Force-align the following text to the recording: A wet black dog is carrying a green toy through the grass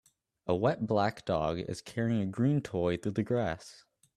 A 0.47 0.55
wet 0.55 0.87
black 0.87 1.25
dog 1.25 1.59
is 1.59 1.79
carrying 1.79 2.21
a 2.21 2.25
green 2.25 2.61
toy 2.61 2.97
through 2.97 3.11
the 3.11 3.21
grass 3.21 3.85